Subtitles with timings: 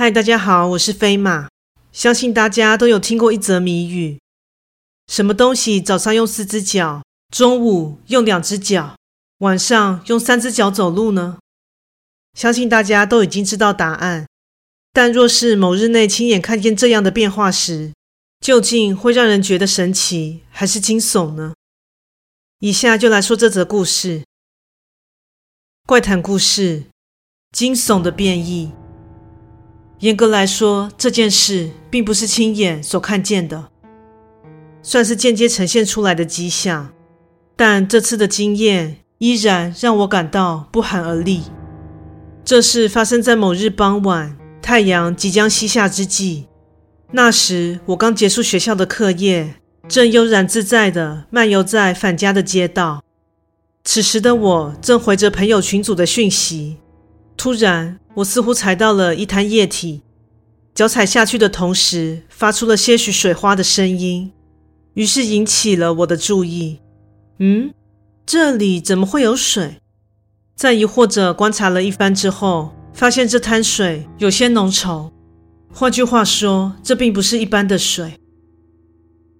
[0.00, 1.50] 嗨，大家好，我是飞马。
[1.92, 4.18] 相信大家都有听过一则谜语：
[5.06, 8.96] 什么东西早上用四只脚，中午用两只脚，
[9.40, 11.38] 晚上用三只脚走路呢？
[12.32, 14.26] 相信大家都已经知道答案。
[14.94, 17.92] 但若是某日内亲眼看见这样的变化时，
[18.40, 21.52] 究竟会让人觉得神奇还是惊悚呢？
[22.60, 24.24] 以下就来说这则故事：
[25.84, 26.84] 怪谈故事，
[27.52, 28.72] 惊悚的变异。
[30.00, 33.68] 严格来说，这件事并不是亲眼所看见的，
[34.82, 36.90] 算是间接呈现出来的迹象。
[37.54, 41.42] 但这次的经验依然让我感到不寒而栗。
[42.42, 46.46] 这事发生在某日傍晚，太阳即将西下之际。
[47.12, 53.02] 那时我刚结束学校的课业，正悠然自在地漫游在返家的街道。
[53.84, 56.78] 此时的我正回着朋友群组的讯息。
[57.40, 60.02] 突然，我似乎踩到了一滩液体，
[60.74, 64.30] 脚踩下去的同时，发出了些许水花的声音，
[64.92, 66.80] 于是引起了我的注意。
[67.38, 67.72] 嗯，
[68.26, 69.76] 这里怎么会有水？
[70.54, 75.10] 在疑惑着观察了一番之后，发现这滩水有些浓稠。
[75.72, 78.12] 换句话说，这并不是一般的水。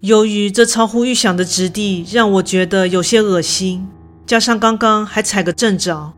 [0.00, 3.86] 由于这超乎预想的质地让我觉得有些恶心，
[4.24, 6.14] 加上刚刚还踩个正着。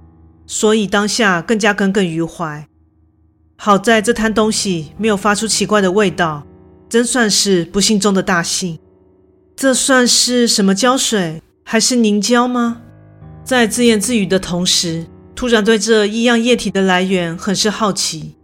[0.53, 2.69] 所以当下更加耿耿于怀。
[3.57, 6.47] 好在这滩东西没有发出奇怪的味道，
[6.91, 8.79] 真算是不幸中的大幸。
[9.57, 12.83] 这算是什么胶水，还是凝胶吗？
[13.43, 18.37] 在自言自语的同时，突然对这异样液体的来源很是好奇，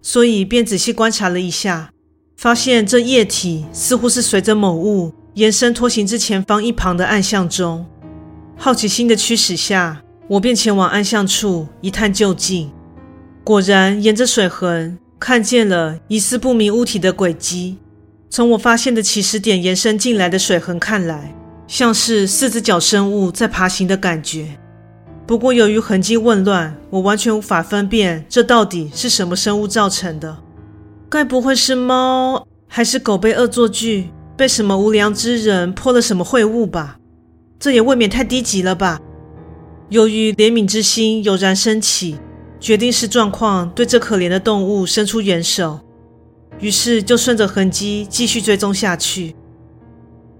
[0.00, 1.90] 所以便仔细观察了一下，
[2.36, 7.84] 发现这液体似乎是随着某物延伸拖行至前方一旁的暗巷中。
[8.56, 10.04] 好奇心的驱使下。
[10.28, 12.70] 我便前往暗巷处一探究竟，
[13.42, 17.78] 果然沿着水痕看见了疑似不明物体的轨迹。
[18.28, 21.34] 从我发现的起始点延伸进来的水痕看来，
[21.66, 24.58] 像是四只脚生物在爬行的感觉。
[25.26, 30.36] 不过由于痕迹混乱，我完全无法分辨这到底是什么生物造成的。
[31.08, 36.98] 该不会是猫还是狗被恶作剧，被什么无良之人泼了什么秽物吧？
[37.58, 39.00] 这也未免太低级了吧！
[39.90, 42.18] 由于怜悯之心油然升起，
[42.60, 45.80] 决定视状况对这可怜的动物伸出援手，
[46.60, 49.34] 于是就顺着痕迹继续追踪下去。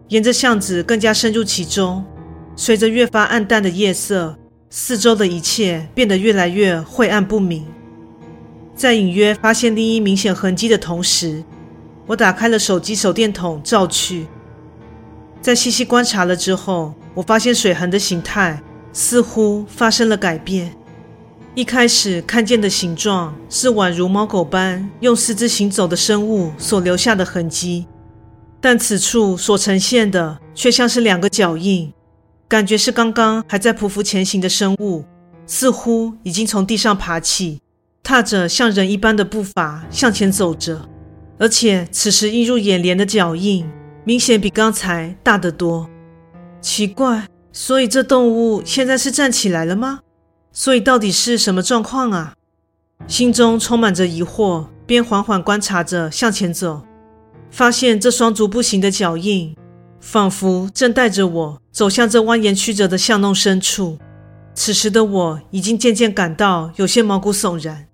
[0.09, 2.05] 沿着巷子更加深入其中，
[2.57, 4.37] 随着越发暗淡的夜色，
[4.69, 7.65] 四周的一切变得越来越晦暗不明。
[8.75, 11.43] 在隐约发现另一明显痕迹的同时，
[12.07, 14.27] 我打开了手机手电筒照去，
[15.41, 18.63] 在细细观察了之后，我发现水痕的形态。
[18.93, 20.75] 似乎发生了改变。
[21.55, 27.87] 一开始看见的形状是宛如猫狗般用四肢行走的生物所留下的痕迹，
[28.61, 31.93] 但此处所呈现的却像是两个脚印，
[32.47, 35.05] 感觉是刚刚还在匍匐前行的生物，
[35.47, 37.61] 似乎已经从地上爬起，
[38.05, 40.89] 踏着像人一般的步伐向前走着，
[41.39, 43.69] 而且此时映入眼帘的脚印
[44.05, 45.91] 明显比刚才大得多。
[46.61, 47.27] 奇怪。
[47.53, 50.01] 所以这动物现在是站起来了吗？
[50.53, 52.35] 所以到底是什么状况啊？
[53.07, 56.83] 心中充满着疑惑，边缓缓观察着向前走，
[57.51, 59.57] 发现这双足步行的脚印，
[60.01, 63.99] 仿佛正带着我走向这蜿蜒曲折的巷弄深处。
[64.55, 67.87] 此时的我已经渐渐感到有些毛骨悚然，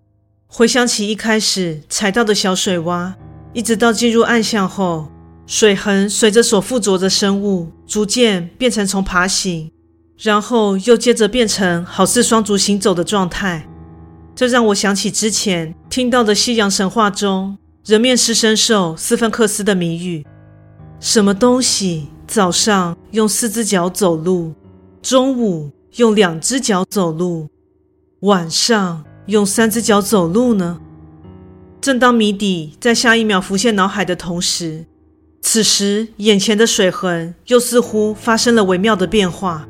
[0.46, 3.12] 回想起一开始踩到的小水洼，
[3.52, 5.08] 一直到进入暗巷后。
[5.46, 9.70] 水痕随着所附着的生物逐渐变成从爬行，
[10.18, 13.68] 然后又接着变成好似双足行走的状态。
[14.34, 20.26] 这让我想起之前听到的西洋神话中人面狮身兽斯芬克斯的谜语：
[20.98, 24.54] 什么东西早上用四只脚走路，
[25.02, 27.48] 中午用两只脚走路，
[28.20, 30.80] 晚上用三只脚走路呢？
[31.80, 34.86] 正当谜底在下一秒浮现脑海的同时，
[35.46, 39.68] 此时，眼前的水痕又似乎发生了微妙的变化。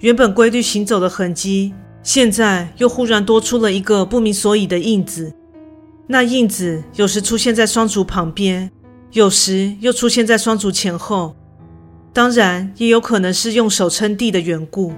[0.00, 1.72] 原本规律行走的痕迹，
[2.02, 5.32] 现在又忽然多出了一个不明所以的印子。
[6.08, 8.68] 那印子有时出现在双足旁边，
[9.12, 11.36] 有时又出现在双足前后。
[12.12, 14.92] 当然，也有可能是用手撑地的缘故。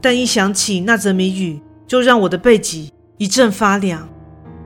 [0.00, 4.08] 但一想起那则谜语，就让我的背脊一阵发凉。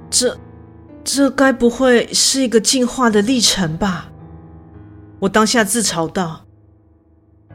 [0.09, 0.39] 这，
[1.03, 4.07] 这该不会是一个进化的历程吧？
[5.21, 6.45] 我当下自嘲道。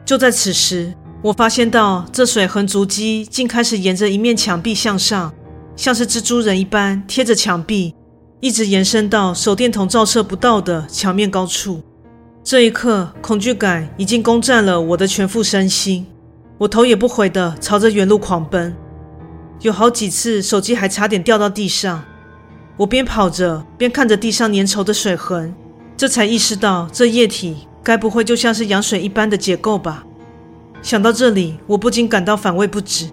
[0.04, 5.34] 就在此时，我发现到这水痕足迹竟开始沿着一面墙壁向上，
[5.74, 7.94] 像是蜘蛛人一般贴着墙壁，
[8.40, 11.82] 一直延伸到手电筒照射不到的墙面高处。
[12.44, 16.06] 这一刻，恐惧感已经攻占了我的全副身心。
[16.58, 18.74] 我头也不回地朝着原路狂奔，
[19.62, 22.04] 有好几次手机还差点掉到地上。
[22.76, 25.52] 我边跑着边看着地上粘稠的水痕，
[25.96, 30.04] 这才意识到这液体该不会就像是羊水一般的结构吧？
[30.82, 33.10] 想到这里，我不禁感到反胃不止。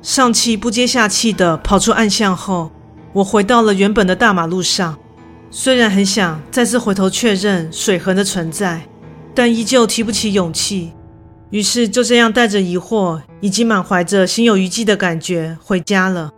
[0.00, 2.70] 上气不接下气地跑出暗巷后，
[3.14, 4.96] 我回到了原本的大马路上。
[5.50, 8.86] 虽然很想再次回头确认水痕的存在，
[9.34, 10.92] 但依旧提不起勇气。
[11.50, 16.30] 于是就这样带着疑惑以及满怀着心有余悸的感觉回家了。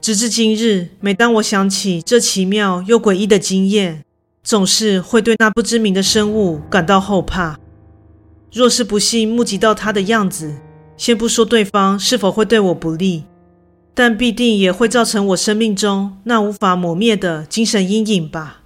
[0.00, 4.04] 直至今日，每当我想起这奇妙又诡异的经验，
[4.46, 7.58] 总是会对那不知名的生物感到后怕。
[8.52, 10.58] 若是不幸目击到它的样子，
[10.96, 13.24] 先不说对方是否会对我不利。
[13.92, 18.60] 但必定也会造成我生命中那无法磨灭的精神阴影吧。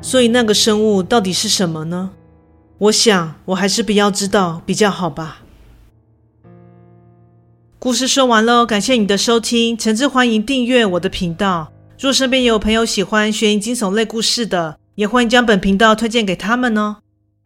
[0.00, 2.10] 所以那个生物到底是什么呢？
[2.78, 5.42] 我想我还是不要知道比较好吧。
[7.80, 11.72] 故事说完喽，感谢你的收听，诚挚欢迎订阅我的频道。
[11.98, 16.96] 若身边有朋友喜欢悬疑惊悚类故事的，也欢迎将本频道推荐给他们哦。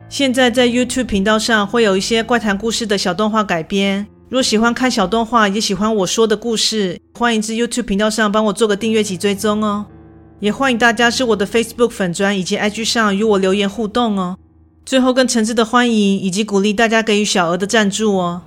[0.08, 4.06] 现在在 YouTube 频道上会有一些怪谈故事的小动画改编。
[4.28, 9.86] 若喜欢看小动画，也喜欢我说的故事，欢迎至 YouTube 频道上帮我做个订阅及追踪哦。
[10.40, 14.36] 也欢迎大家至我的 Facebook 粉砖以及 IG 上与我留言互动哦。
[14.84, 18.42] 最后，更诚挚的欢迎以及鼓励大家给予小额的赞助哦。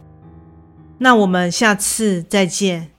[0.99, 2.96] 那我们下次再见。